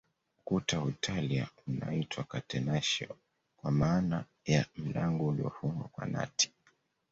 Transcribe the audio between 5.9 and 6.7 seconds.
nati